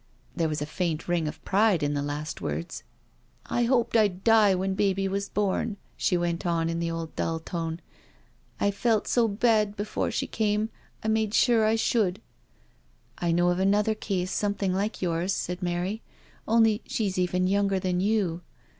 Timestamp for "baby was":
4.73-5.29